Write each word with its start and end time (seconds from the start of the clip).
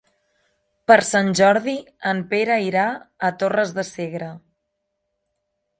Per 0.91 0.95
Sant 1.09 1.29
Jordi 1.39 1.75
en 2.13 2.23
Pere 2.33 2.57
irà 2.71 2.87
a 3.29 3.33
Torres 3.45 3.79
de 3.81 3.87
Segre. 3.95 4.33